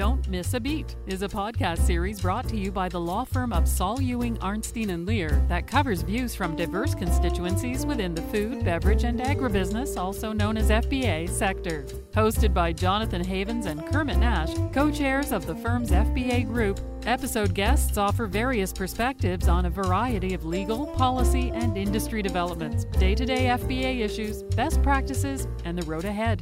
[0.00, 3.52] Don't Miss a Beat is a podcast series brought to you by the law firm
[3.52, 8.64] of Saul Ewing, Arnstein and Lehr that covers views from diverse constituencies within the food,
[8.64, 11.82] beverage, and agribusiness, also known as FBA, sector.
[12.12, 17.52] Hosted by Jonathan Havens and Kermit Nash, co chairs of the firm's FBA group, episode
[17.52, 23.26] guests offer various perspectives on a variety of legal, policy, and industry developments, day to
[23.26, 26.40] day FBA issues, best practices, and the road ahead.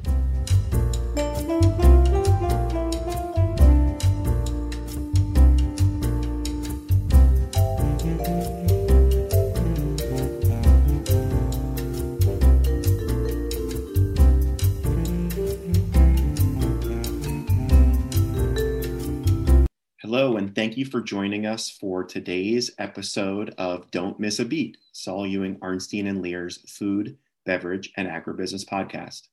[20.54, 25.56] Thank you for joining us for today's episode of Don't Miss a Beat, Saul Ewing,
[25.56, 29.28] Arnstein, and Lehr's food, beverage, and agribusiness podcast.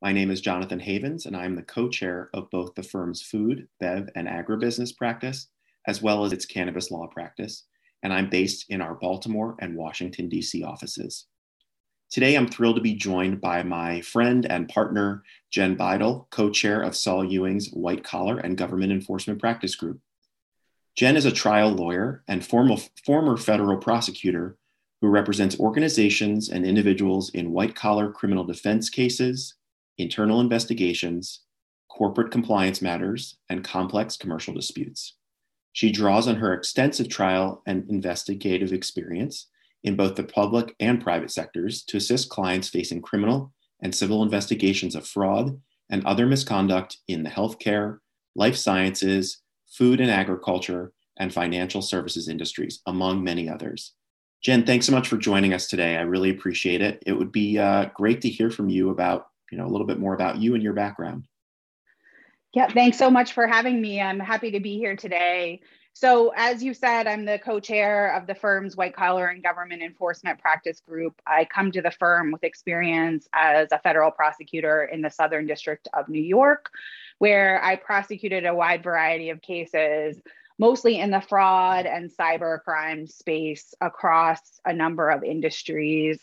[0.00, 3.66] My name is Jonathan Havens, and I'm the co chair of both the firm's food,
[3.80, 5.48] bev, and agribusiness practice,
[5.88, 7.64] as well as its cannabis law practice.
[8.04, 10.62] And I'm based in our Baltimore and Washington, D.C.
[10.62, 11.26] offices.
[12.10, 16.80] Today, I'm thrilled to be joined by my friend and partner, Jen Beidel, co chair
[16.80, 20.00] of Saul Ewing's White Collar and Government Enforcement Practice Group.
[20.94, 24.56] Jen is a trial lawyer and formal, former federal prosecutor
[25.00, 29.54] who represents organizations and individuals in white collar criminal defense cases,
[29.98, 31.40] internal investigations,
[31.90, 35.14] corporate compliance matters, and complex commercial disputes.
[35.72, 39.48] She draws on her extensive trial and investigative experience
[39.82, 44.94] in both the public and private sectors to assist clients facing criminal and civil investigations
[44.94, 47.98] of fraud and other misconduct in the healthcare,
[48.36, 49.42] life sciences,
[49.76, 53.92] food and agriculture, and financial services industries, among many others.
[54.42, 55.96] Jen, thanks so much for joining us today.
[55.96, 57.02] I really appreciate it.
[57.06, 59.98] It would be uh, great to hear from you about, you know, a little bit
[59.98, 61.26] more about you and your background.
[62.52, 64.00] Yeah, thanks so much for having me.
[64.00, 65.60] I'm happy to be here today.
[65.96, 69.80] So, as you said, I'm the co chair of the firm's white collar and government
[69.80, 71.22] enforcement practice group.
[71.24, 75.86] I come to the firm with experience as a federal prosecutor in the Southern District
[75.94, 76.68] of New York,
[77.18, 80.20] where I prosecuted a wide variety of cases,
[80.58, 86.18] mostly in the fraud and cyber crime space across a number of industries.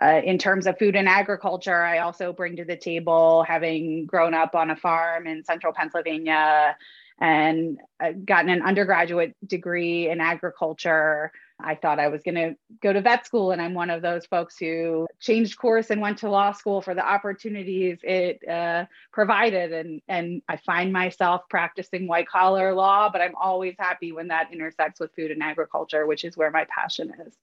[0.00, 4.34] Uh, in terms of food and agriculture, I also bring to the table having grown
[4.34, 6.76] up on a farm in central Pennsylvania
[7.20, 11.32] and uh, gotten an undergraduate degree in agriculture
[11.64, 14.26] I thought I was going to go to vet school, and I'm one of those
[14.26, 19.72] folks who changed course and went to law school for the opportunities it uh, provided.
[19.72, 24.52] And, and I find myself practicing white collar law, but I'm always happy when that
[24.52, 27.34] intersects with food and agriculture, which is where my passion is.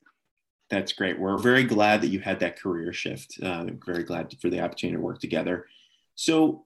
[0.70, 1.18] That's great.
[1.18, 3.40] We're very glad that you had that career shift.
[3.42, 5.66] Uh, very glad for the opportunity to work together.
[6.16, 6.66] So,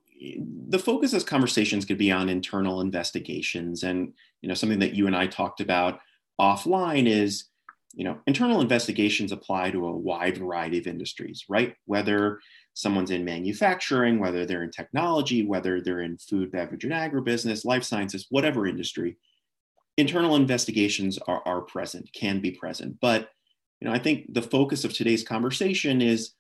[0.67, 3.83] the focus of conversations could be on internal investigations.
[3.83, 5.99] And you know something that you and i talked about
[6.39, 7.45] offline is
[7.93, 11.75] you know internal investigations apply to a wide variety of industries right?
[11.85, 12.39] Whether
[12.73, 17.83] someone's in manufacturing whether they're in technology whether they're in food beverage and agribusiness life
[17.83, 19.17] sciences whatever industry
[19.97, 22.97] internal investigations are, are present can be present.
[23.01, 23.29] But
[23.79, 26.31] you know i think the focus of today's conversation is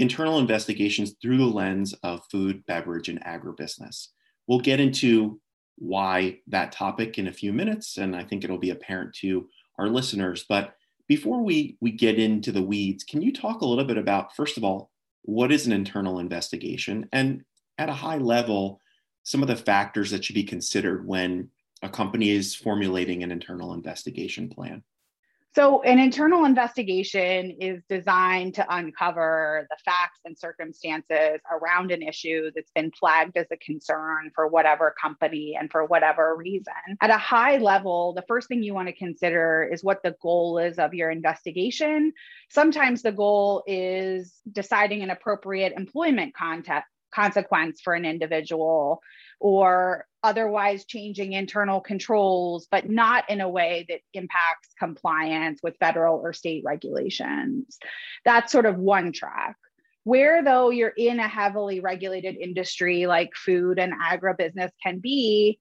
[0.00, 4.08] internal investigations through the lens of food beverage and agribusiness
[4.50, 5.40] we'll get into
[5.76, 9.88] why that topic in a few minutes, and I think it'll be apparent to our
[9.88, 10.44] listeners.
[10.48, 10.74] But
[11.06, 14.56] before we, we get into the weeds, can you talk a little bit about, first
[14.56, 14.90] of all,
[15.22, 17.08] what is an internal investigation?
[17.12, 17.44] And
[17.78, 18.80] at a high level,
[19.22, 21.48] some of the factors that should be considered when
[21.82, 24.82] a company is formulating an internal investigation plan?
[25.56, 32.52] So, an internal investigation is designed to uncover the facts and circumstances around an issue
[32.54, 36.72] that's been flagged as a concern for whatever company and for whatever reason.
[37.00, 40.58] At a high level, the first thing you want to consider is what the goal
[40.58, 42.12] is of your investigation.
[42.48, 49.02] Sometimes the goal is deciding an appropriate employment context consequence for an individual
[49.40, 56.18] or otherwise changing internal controls, but not in a way that impacts compliance with federal
[56.18, 57.78] or state regulations.
[58.24, 59.56] That's sort of one track.
[60.04, 65.58] Where, though, you're in a heavily regulated industry like food and agribusiness can be,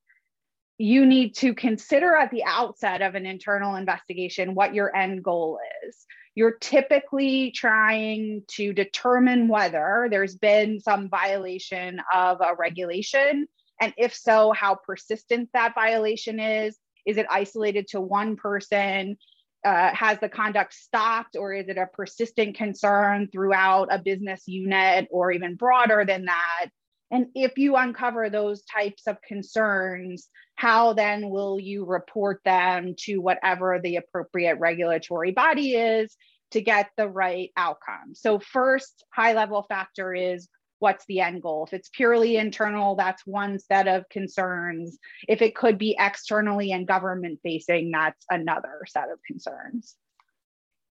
[0.77, 5.59] you need to consider at the outset of an internal investigation what your end goal
[5.85, 13.47] is you're typically trying to determine whether there's been some violation of a regulation.
[13.81, 16.77] And if so, how persistent that violation is.
[17.05, 19.17] Is it isolated to one person?
[19.65, 25.07] Uh, has the conduct stopped, or is it a persistent concern throughout a business unit,
[25.11, 26.67] or even broader than that?
[27.11, 33.17] And if you uncover those types of concerns, how then will you report them to
[33.17, 36.15] whatever the appropriate regulatory body is
[36.51, 38.13] to get the right outcome?
[38.13, 40.47] So, first high level factor is
[40.79, 41.65] what's the end goal?
[41.65, 44.97] If it's purely internal, that's one set of concerns.
[45.27, 49.95] If it could be externally and government facing, that's another set of concerns.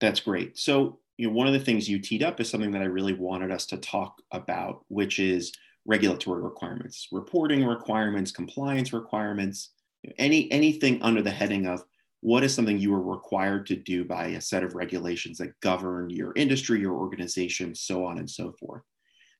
[0.00, 0.58] That's great.
[0.58, 3.12] So, you know, one of the things you teed up is something that I really
[3.12, 5.52] wanted us to talk about, which is
[5.86, 9.70] regulatory requirements, reporting requirements, compliance requirements,
[10.18, 11.84] any anything under the heading of
[12.20, 16.10] what is something you are required to do by a set of regulations that govern
[16.10, 18.82] your industry, your organization, so on and so forth.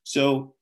[0.03, 0.55] So,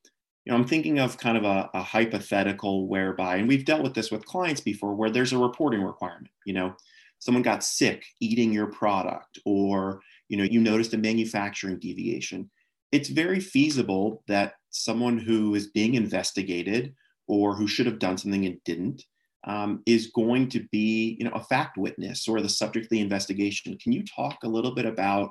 [0.44, 3.94] you know, I'm thinking of kind of a, a hypothetical whereby, and we've dealt with
[3.94, 6.28] this with clients before, where there's a reporting requirement.
[6.44, 6.74] You know,
[7.20, 12.50] someone got sick eating your product, or you know, you noticed a manufacturing deviation.
[12.92, 16.94] It's very feasible that someone who is being investigated
[17.26, 19.04] or who should have done something and didn't
[19.44, 23.00] um, is going to be, you know, a fact witness or the subject of the
[23.00, 23.78] investigation.
[23.82, 25.30] Can you talk a little bit about,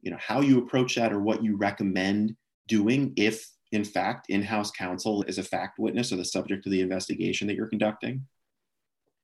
[0.00, 2.34] you know, how you approach that or what you recommend
[2.66, 6.80] doing if in fact in-house counsel is a fact witness or the subject of the
[6.80, 8.26] investigation that you're conducting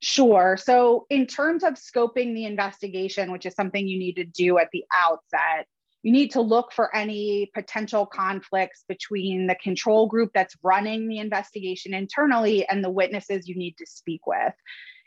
[0.05, 0.58] Sure.
[0.58, 4.69] So, in terms of scoping the investigation, which is something you need to do at
[4.70, 5.67] the outset,
[6.04, 11.18] you need to look for any potential conflicts between the control group that's running the
[11.18, 14.52] investigation internally and the witnesses you need to speak with.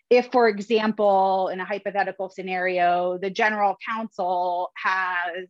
[0.09, 5.47] If, for example, in a hypothetical scenario, the general counsel has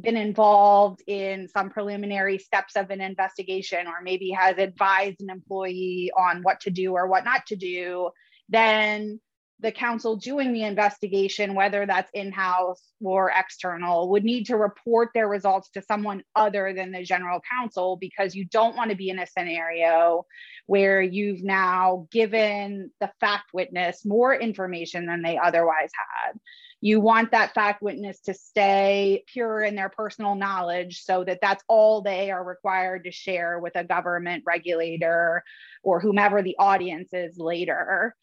[0.00, 6.10] been involved in some preliminary steps of an investigation or maybe has advised an employee
[6.18, 8.10] on what to do or what not to do,
[8.48, 9.20] then
[9.64, 15.08] the counsel doing the investigation, whether that's in house or external, would need to report
[15.14, 19.08] their results to someone other than the general counsel because you don't want to be
[19.08, 20.26] in a scenario
[20.66, 25.90] where you've now given the fact witness more information than they otherwise
[26.26, 26.38] had
[26.84, 31.64] you want that fact witness to stay pure in their personal knowledge so that that's
[31.66, 35.42] all they are required to share with a government regulator
[35.82, 38.14] or whomever the audience is later.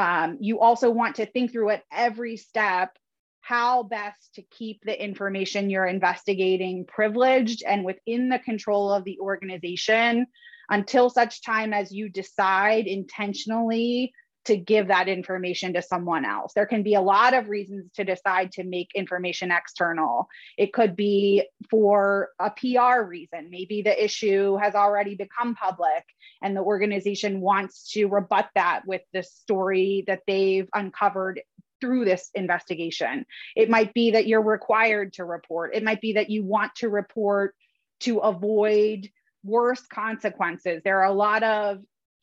[0.00, 2.96] Um, you also want to think through at every step
[3.42, 9.18] how best to keep the information you're investigating privileged and within the control of the
[9.20, 10.26] organization
[10.70, 14.10] until such time as you decide intentionally
[14.46, 16.52] to give that information to someone else.
[16.54, 20.28] There can be a lot of reasons to decide to make information external.
[20.56, 23.50] It could be for a PR reason.
[23.50, 26.04] Maybe the issue has already become public
[26.42, 31.42] and the organization wants to rebut that with the story that they've uncovered
[31.80, 33.26] through this investigation.
[33.56, 35.74] It might be that you're required to report.
[35.74, 37.54] It might be that you want to report
[38.00, 39.08] to avoid
[39.44, 40.82] worse consequences.
[40.84, 41.78] There are a lot of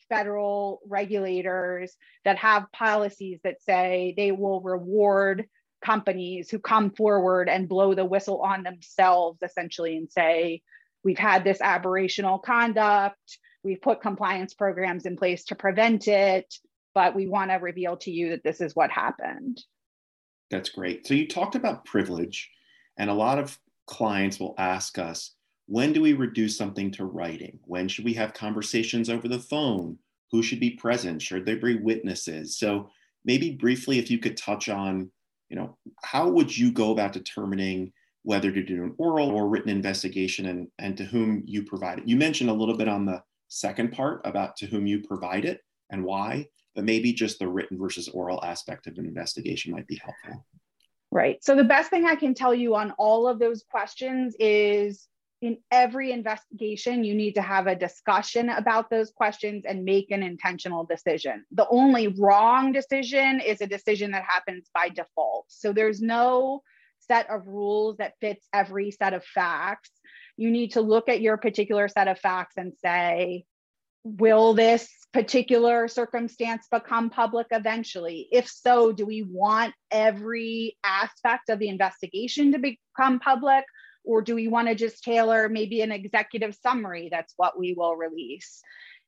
[0.09, 1.95] federal regulators
[2.25, 5.45] that have policies that say they will reward
[5.83, 10.62] companies who come forward and blow the whistle on themselves essentially and say
[11.04, 13.38] we've had this aberrational conduct.
[13.63, 16.54] We've put compliance programs in place to prevent it
[16.98, 19.62] but we want to reveal to you that this is what happened.
[20.50, 21.06] That's great.
[21.06, 22.50] So you talked about privilege
[22.98, 25.36] and a lot of clients will ask us
[25.68, 27.60] when do we reduce something to writing?
[27.66, 30.00] When should we have conversations over the phone?
[30.31, 31.22] Who should be present?
[31.22, 32.57] Should there be witnesses?
[32.57, 32.90] So
[33.26, 35.12] maybe briefly, if you could touch on,
[35.50, 37.92] you know, how would you go about determining
[38.24, 42.07] whether to do an oral or written investigation and, and to whom you provide it?
[42.07, 45.62] You mentioned a little bit on the second part about to whom you provide it
[45.90, 50.00] and why, but maybe just the written versus oral aspect of an investigation might be
[50.04, 50.45] helpful.
[51.12, 51.42] Right.
[51.44, 55.07] So the best thing I can tell you on all of those questions is
[55.42, 60.24] in every investigation, you need to have a discussion about those questions and make an
[60.24, 61.46] intentional decision.
[61.52, 65.46] The only wrong decision is a decision that happens by default.
[65.50, 66.64] So there's no
[67.00, 69.92] set of rules that fits every set of facts.
[70.38, 73.46] You need to look at your particular set of facts and say,
[74.04, 78.28] will this particular circumstance become public eventually?
[78.32, 83.66] If so, do we want every aspect of the investigation to become public?
[84.07, 87.09] Or do we want to just tailor maybe an executive summary?
[87.11, 88.61] That's what we will release.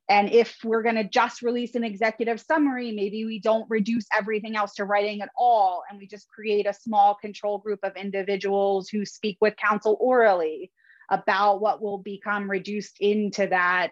[0.10, 4.58] And if we're going to just release an executive summary, maybe we don't reduce everything
[4.58, 5.84] else to writing at all.
[5.90, 10.72] And we just create a small control group of individuals who speak with counsel orally
[11.10, 13.92] about what will become reduced into that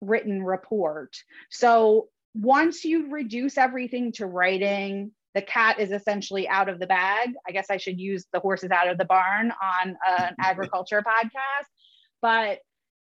[0.00, 1.16] written report.
[1.50, 7.28] So once you reduce everything to writing, the cat is essentially out of the bag.
[7.46, 11.66] I guess I should use the horses out of the barn on an agriculture podcast.
[12.22, 12.60] But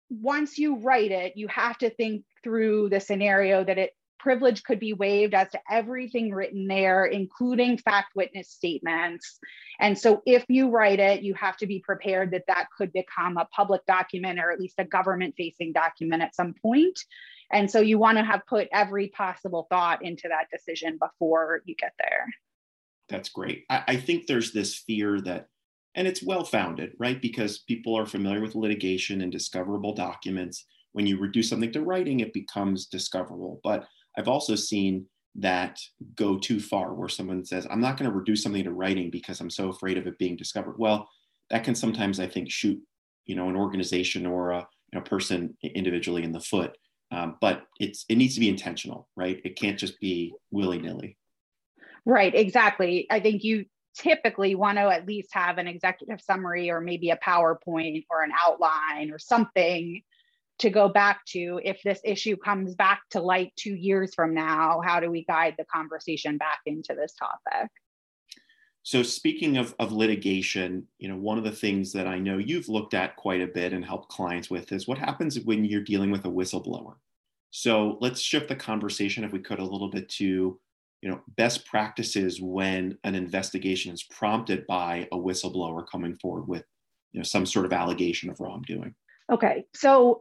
[0.08, 4.78] once you write it, you have to think through the scenario that it privilege could
[4.78, 9.40] be waived as to everything written there, including fact witness statements.
[9.80, 13.36] And so if you write it, you have to be prepared that that could become
[13.36, 17.00] a public document or at least a government facing document at some point.
[17.52, 21.74] And so you want to have put every possible thought into that decision before you
[21.74, 22.26] get there.
[23.08, 23.64] That's great.
[23.68, 25.48] I, I think there's this fear that,
[25.94, 27.20] and it's well founded, right?
[27.20, 30.64] Because people are familiar with litigation and discoverable documents.
[30.92, 33.60] When you reduce something to writing, it becomes discoverable.
[33.62, 35.78] But I've also seen that
[36.14, 39.40] go too far where someone says, I'm not going to reduce something to writing because
[39.40, 40.76] I'm so afraid of it being discovered.
[40.78, 41.08] Well,
[41.50, 42.78] that can sometimes, I think, shoot,
[43.26, 46.76] you know, an organization or a, a person individually in the foot.
[47.12, 49.40] Um, but it's it needs to be intentional, right?
[49.44, 51.18] It can't just be willy nilly.
[52.06, 53.06] Right, exactly.
[53.10, 57.18] I think you typically want to at least have an executive summary or maybe a
[57.18, 60.00] PowerPoint or an outline or something
[60.58, 64.80] to go back to if this issue comes back to light two years from now
[64.84, 67.70] how do we guide the conversation back into this topic
[68.84, 72.68] so speaking of, of litigation you know one of the things that i know you've
[72.68, 76.10] looked at quite a bit and helped clients with is what happens when you're dealing
[76.10, 76.94] with a whistleblower.
[77.50, 80.58] So let's shift the conversation if we could a little bit to
[81.02, 86.64] you know best practices when an investigation is prompted by a whistleblower coming forward with
[87.12, 88.94] you know some sort of allegation of wrongdoing.
[89.30, 89.64] Okay.
[89.74, 90.20] So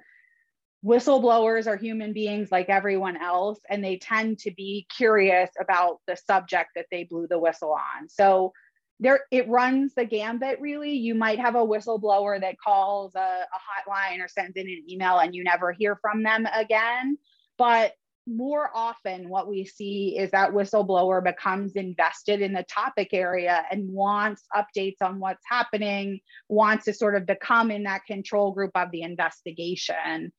[0.85, 6.15] whistleblowers are human beings like everyone else and they tend to be curious about the
[6.15, 8.09] subject that they blew the whistle on.
[8.09, 8.51] So
[8.99, 10.93] there it runs the gambit really.
[10.93, 15.19] You might have a whistleblower that calls a, a hotline or sends in an email
[15.19, 17.17] and you never hear from them again.
[17.57, 17.93] But
[18.27, 23.91] more often what we see is that whistleblower becomes invested in the topic area and
[23.91, 28.91] wants updates on what's happening wants to sort of become in that control group of
[28.91, 30.31] the investigation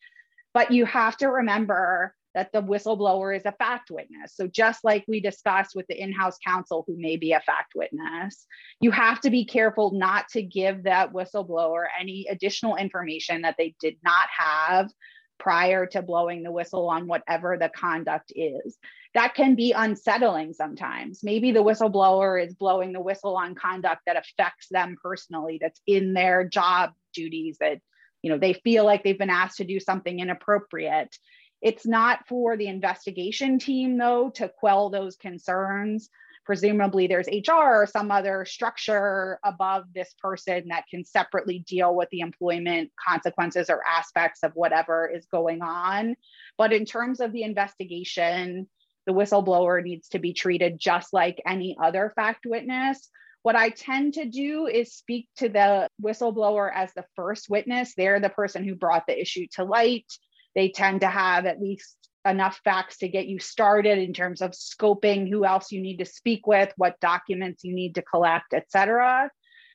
[0.54, 4.34] but you have to remember that the whistleblower is a fact witness.
[4.34, 7.72] So, just like we discussed with the in house counsel who may be a fact
[7.74, 8.46] witness,
[8.80, 13.74] you have to be careful not to give that whistleblower any additional information that they
[13.80, 14.90] did not have
[15.38, 18.78] prior to blowing the whistle on whatever the conduct is.
[19.14, 21.20] That can be unsettling sometimes.
[21.22, 26.14] Maybe the whistleblower is blowing the whistle on conduct that affects them personally, that's in
[26.14, 27.80] their job duties, that
[28.22, 31.16] you know they feel like they've been asked to do something inappropriate.
[31.60, 36.08] It's not for the investigation team though to quell those concerns.
[36.44, 42.08] Presumably there's hr or some other structure above this person that can separately deal with
[42.10, 46.16] the employment consequences or aspects of whatever is going on.
[46.58, 48.68] But in terms of the investigation
[49.06, 53.10] the whistleblower needs to be treated just like any other fact witness
[53.42, 57.94] what I tend to do is speak to the whistleblower as the first witness.
[57.94, 60.06] They're the person who brought the issue to light.
[60.54, 64.52] They tend to have at least enough facts to get you started in terms of
[64.52, 68.70] scoping who else you need to speak with, what documents you need to collect, et
[68.70, 69.28] cetera.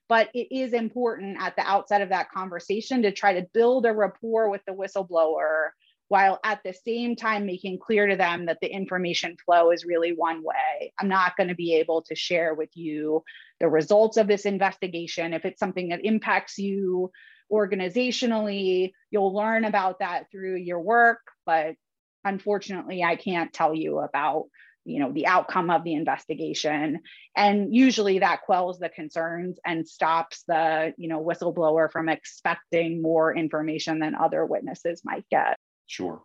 [0.08, 3.94] But it is important at the outset of that conversation to try to build a
[3.94, 5.72] rapport with the whistleblower
[6.10, 10.14] while at the same time making clear to them that the information flow is really
[10.14, 10.94] one way.
[10.98, 13.24] I'm not going to be able to share with you
[13.60, 15.34] the results of this investigation.
[15.34, 17.12] If it's something that impacts you
[17.52, 21.76] organizationally, you'll learn about that through your work, but
[22.24, 24.46] unfortunately, I can't tell you about
[24.86, 27.02] you know the outcome of the investigation
[27.36, 33.36] and usually that quells the concerns and stops the you know whistleblower from expecting more
[33.36, 36.22] information than other witnesses might get Sure.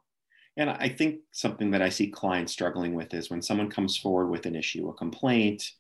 [0.56, 4.28] And I think something that I see clients struggling with is when someone comes forward
[4.28, 5.70] with an issue, a complaint,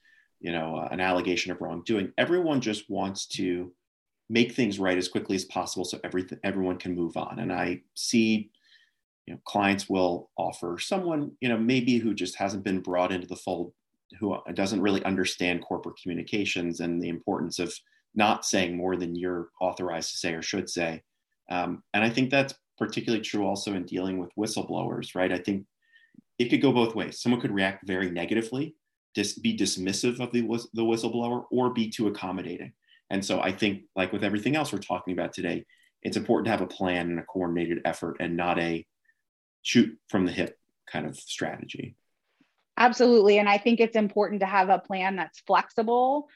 [0.40, 3.72] you know, uh, an allegation of wrongdoing, everyone just wants to
[4.30, 7.38] make things right as quickly as possible so everything everyone can move on.
[7.38, 8.50] And I see,
[9.26, 13.26] you know, clients will offer someone, you know, maybe who just hasn't been brought into
[13.26, 13.74] the fold,
[14.18, 17.74] who doesn't really understand corporate communications and the importance of
[18.14, 21.02] not saying more than you're authorized to say or should say.
[21.50, 22.54] Um, and I think that's
[22.86, 25.30] particularly true also in dealing with whistleblowers, right?
[25.30, 25.66] I think
[26.38, 27.20] it could go both ways.
[27.20, 28.74] Someone could react very negatively,
[29.14, 30.42] dis- be dismissive of the,
[30.74, 32.72] the whistleblower, or be too accommodating.
[33.10, 35.64] And so I think, like with everything else we're talking about today,
[36.02, 38.84] it's important to have a plan and a coordinated effort and not a
[39.62, 40.58] shoot from the hip
[40.90, 41.94] kind of strategy.
[42.78, 43.38] Absolutely.
[43.38, 46.28] And I think it's important to have a plan that's flexible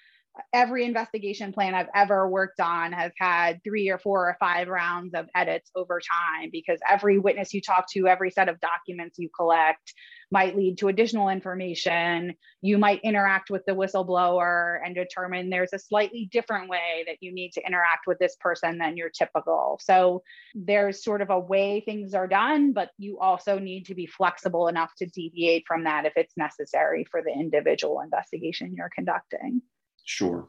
[0.52, 5.14] every investigation plan I've ever worked on has had three or four or five rounds
[5.14, 9.28] of edits over time because every witness you talk to, every set of documents you
[9.34, 9.92] collect
[10.30, 12.34] might lead to additional information.
[12.60, 17.32] You might interact with the whistleblower and determine there's a slightly different way that you
[17.32, 19.78] need to interact with this person than your typical.
[19.82, 20.22] So
[20.54, 24.68] there's sort of a way things are done, but you also need to be flexible
[24.68, 29.62] enough to deviate from that if it's necessary for the individual investigation you're conducting.
[30.06, 30.48] Sure.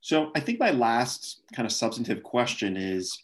[0.00, 3.18] So I think my last kind of substantive question is,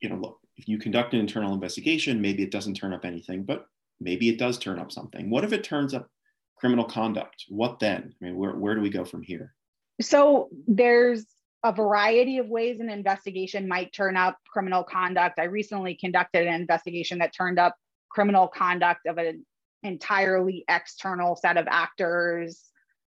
[0.00, 3.44] you know, look, if you conduct an internal investigation, maybe it doesn't turn up anything,
[3.44, 3.66] but
[4.00, 5.30] maybe it does turn up something.
[5.30, 6.08] What if it turns up
[6.56, 7.46] criminal conduct?
[7.48, 8.14] What then?
[8.20, 9.54] I mean, where, where do we go from here?
[10.00, 11.24] So there's
[11.64, 15.38] a variety of ways an investigation might turn up criminal conduct.
[15.38, 17.76] I recently conducted an investigation that turned up
[18.10, 19.46] criminal conduct of an
[19.82, 22.71] entirely external set of actors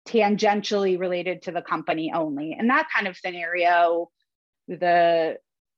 [0.06, 2.56] tangentially related to the company only.
[2.58, 4.10] In that kind of scenario,
[4.68, 5.36] the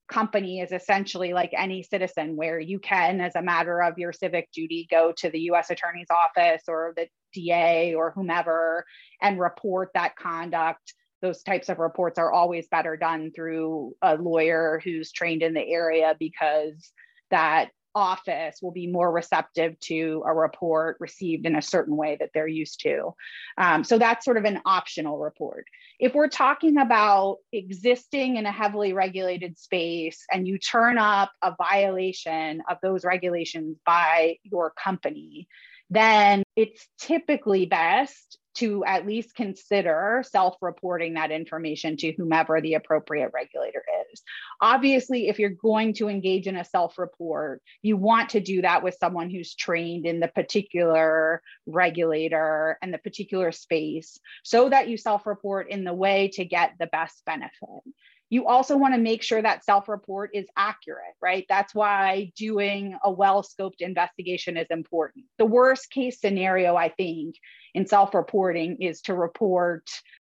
[0.08, 4.50] company is essentially like any citizen where you can as a matter of your civic
[4.52, 8.84] duty go to the US attorney's office or the DA or whomever
[9.20, 14.80] and report that conduct those types of reports are always better done through a lawyer
[14.84, 16.92] who's trained in the area because
[17.30, 22.30] that office will be more receptive to a report received in a certain way that
[22.32, 23.14] they're used to.
[23.58, 25.66] Um, so that's sort of an optional report.
[25.98, 31.54] If we're talking about existing in a heavily regulated space and you turn up a
[31.56, 35.48] violation of those regulations by your company,
[35.90, 42.74] then it's typically best to at least consider self reporting that information to whomever the
[42.74, 44.22] appropriate regulator is.
[44.60, 48.82] Obviously, if you're going to engage in a self report, you want to do that
[48.82, 54.96] with someone who's trained in the particular regulator and the particular space so that you
[54.96, 57.82] self report in the way to get the best benefit
[58.30, 61.46] you also want to make sure that self report is accurate, right?
[61.48, 65.24] That's why doing a well scoped investigation is important.
[65.38, 67.36] The worst case scenario, I think,
[67.74, 69.88] in self reporting is to report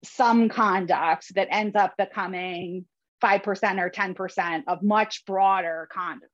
[0.04, 2.86] some conduct that ends up becoming
[3.22, 6.32] 5% or 10% of much broader conduct.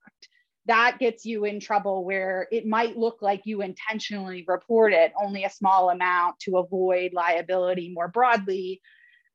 [0.68, 5.50] That gets you in trouble where it might look like you intentionally reported only a
[5.50, 8.82] small amount to avoid liability more broadly,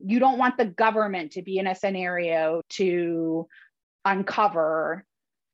[0.04, 3.46] you don't want the government to be in a scenario to
[4.04, 5.04] uncover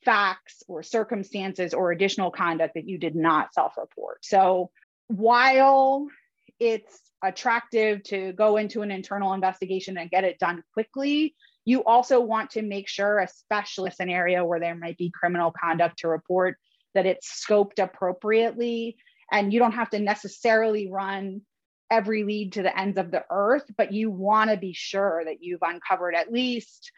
[0.04, 4.24] facts or circumstances or additional conduct that you did not self report.
[4.24, 4.70] So
[5.08, 6.06] while
[6.60, 12.20] it's attractive to go into an internal investigation and get it done quickly, you also
[12.20, 16.56] want to make sure, especially a scenario where there might be criminal conduct to report,
[16.94, 18.96] that it's scoped appropriately.
[19.32, 21.42] And you don't have to necessarily run
[21.90, 25.42] every lead to the ends of the earth, but you want to be sure that
[25.42, 26.90] you've uncovered at least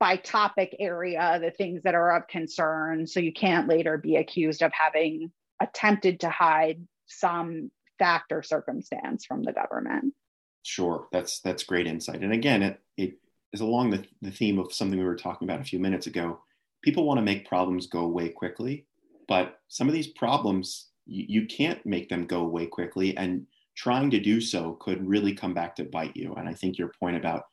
[0.00, 4.62] by topic area the things that are of concern so you can't later be accused
[4.62, 10.14] of having attempted to hide some fact or circumstance from the government.
[10.62, 12.20] Sure, that's that's great insight.
[12.20, 13.14] And again, it, it
[13.52, 16.40] is along the, the theme of something we were talking about a few minutes ago.
[16.82, 18.86] People want to make problems go away quickly,
[19.26, 23.16] but some of these problems you, you can't make them go away quickly.
[23.16, 23.46] And
[23.78, 26.34] trying to do so could really come back to bite you.
[26.34, 27.44] And I think your point about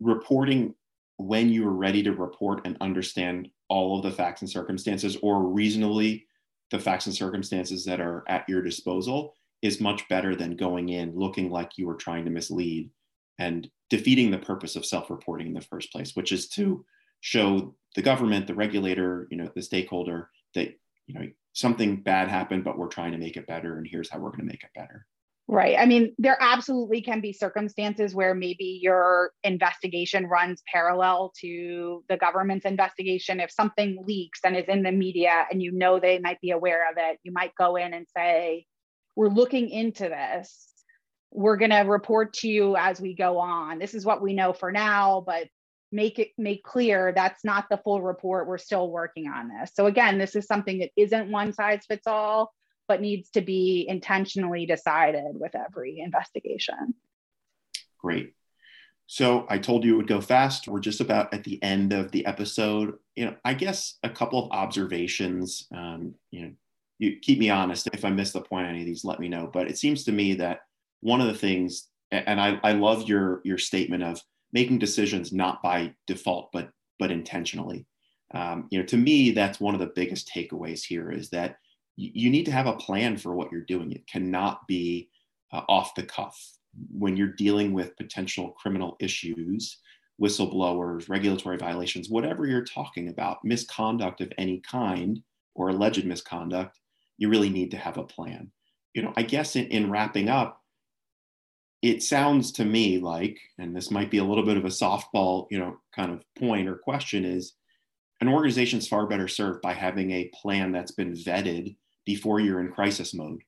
[0.00, 0.74] reporting
[1.18, 5.42] when you are ready to report and understand all of the facts and circumstances, or
[5.42, 6.26] reasonably
[6.70, 11.14] the facts and circumstances that are at your disposal, is much better than going in
[11.14, 12.90] looking like you were trying to mislead
[13.38, 16.84] and defeating the purpose of self-reporting in the first place, which is to
[17.20, 20.68] show the government, the regulator, you know, the stakeholder that
[21.06, 24.18] you know something bad happened, but we're trying to make it better, and here's how
[24.18, 25.06] we're going to make it better.
[25.46, 25.76] Right.
[25.78, 32.16] I mean, there absolutely can be circumstances where maybe your investigation runs parallel to the
[32.16, 33.40] government's investigation.
[33.40, 36.90] If something leaks and is in the media and you know they might be aware
[36.90, 38.64] of it, you might go in and say,
[39.16, 40.66] We're looking into this.
[41.30, 43.78] We're going to report to you as we go on.
[43.78, 45.48] This is what we know for now, but
[45.92, 48.48] make it make clear that's not the full report.
[48.48, 49.72] We're still working on this.
[49.74, 52.50] So, again, this is something that isn't one size fits all
[52.88, 56.94] but needs to be intentionally decided with every investigation.
[57.98, 58.34] Great.
[59.06, 60.68] So I told you it would go fast.
[60.68, 62.94] We're just about at the end of the episode.
[63.16, 65.66] You know, I guess a couple of observations.
[65.74, 66.52] Um, you know,
[66.98, 67.88] you keep me honest.
[67.92, 69.50] If I miss the point on any of these, let me know.
[69.52, 70.60] But it seems to me that
[71.00, 74.20] one of the things, and I, I love your your statement of
[74.52, 77.86] making decisions not by default, but but intentionally.
[78.32, 81.56] Um, you know, to me, that's one of the biggest takeaways here is that
[81.96, 83.92] you need to have a plan for what you're doing.
[83.92, 85.08] It cannot be
[85.52, 86.38] uh, off the cuff.
[86.90, 89.78] when you're dealing with potential criminal issues,
[90.20, 95.22] whistleblowers, regulatory violations, whatever you're talking about, misconduct of any kind
[95.54, 96.80] or alleged misconduct,
[97.16, 98.50] you really need to have a plan.
[98.92, 100.60] You know, I guess in, in wrapping up,
[101.82, 105.46] it sounds to me like, and this might be a little bit of a softball,
[105.50, 107.54] you know, kind of point or question is
[108.20, 112.60] an organization is far better served by having a plan that's been vetted before you're
[112.60, 113.40] in crisis mode.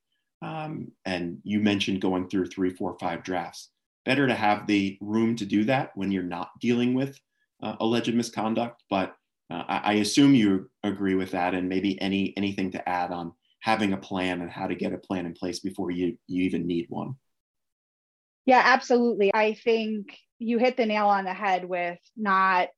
[0.42, 3.70] Um, and you mentioned going through three, four, five drafts.
[4.04, 7.18] Better to have the room to do that when you're not dealing with
[7.62, 8.82] uh, alleged misconduct.
[8.90, 9.16] But
[9.50, 13.32] uh, I, I assume you agree with that, and maybe any anything to add on
[13.60, 16.66] having a plan and how to get a plan in place before you you even
[16.66, 17.14] need one.
[18.44, 19.32] Yeah, absolutely.
[19.34, 22.68] I think you hit the nail on the head with not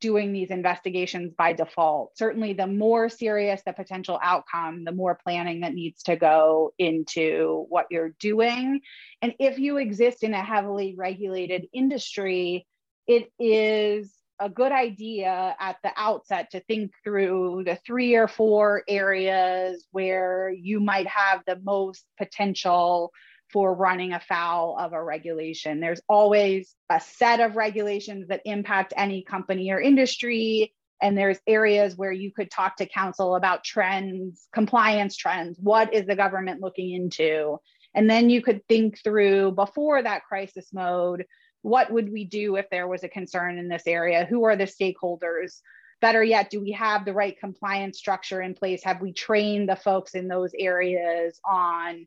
[0.00, 2.16] doing these investigations by default.
[2.16, 7.66] Certainly, the more serious the potential outcome, the more planning that needs to go into
[7.68, 8.80] what you're doing.
[9.22, 12.66] And if you exist in a heavily regulated industry,
[13.06, 18.84] it is a good idea at the outset to think through the three or four
[18.88, 23.10] areas where you might have the most potential
[23.52, 25.80] for running afoul of a regulation.
[25.80, 30.74] There's always a set of regulations that impact any company or industry.
[31.00, 35.56] And there's areas where you could talk to counsel about trends, compliance trends.
[35.60, 37.58] What is the government looking into?
[37.94, 41.24] And then you could think through before that crisis mode
[41.62, 44.24] what would we do if there was a concern in this area?
[44.24, 45.60] Who are the stakeholders?
[46.00, 48.84] Better yet, do we have the right compliance structure in place?
[48.84, 52.06] Have we trained the folks in those areas on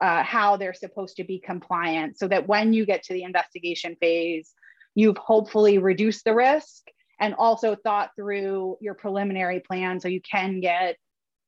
[0.00, 3.96] uh, how they're supposed to be compliant so that when you get to the investigation
[3.96, 4.52] phase,
[4.94, 6.82] you've hopefully reduced the risk
[7.20, 10.96] and also thought through your preliminary plan so you can get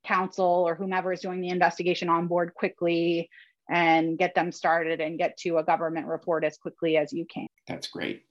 [0.05, 3.29] counsel or whomever is doing the investigation on board quickly
[3.71, 7.47] and get them started and get to a government report as quickly as you can.
[7.67, 8.23] That's great.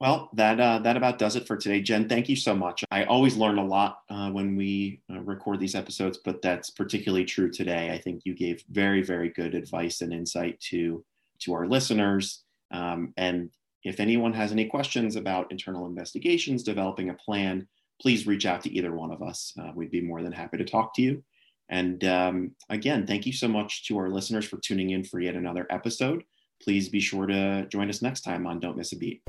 [0.00, 2.08] Well, that uh, that about does it for today, Jen.
[2.08, 2.84] Thank you so much.
[2.90, 7.24] I always learn a lot uh, when we uh, record these episodes, but that's particularly
[7.24, 7.90] true today.
[7.90, 11.04] I think you gave very, very good advice and insight to
[11.40, 12.44] to our listeners.
[12.70, 13.50] Um, and
[13.82, 17.66] if anyone has any questions about internal investigations, developing a plan,
[18.00, 19.52] please reach out to either one of us.
[19.60, 21.24] Uh, we'd be more than happy to talk to you.
[21.70, 25.34] And um, again, thank you so much to our listeners for tuning in for yet
[25.34, 26.22] another episode.
[26.62, 29.22] Please be sure to join us next time on Don't Miss a Beat.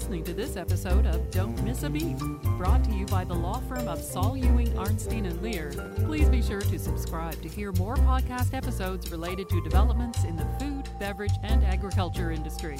[0.00, 2.16] Listening to this episode of Don't Miss a Beat,
[2.56, 6.06] brought to you by the law firm of Saul Ewing, Arnstein, and Lehr.
[6.06, 10.46] Please be sure to subscribe to hear more podcast episodes related to developments in the
[10.58, 12.78] food, beverage, and agriculture industry.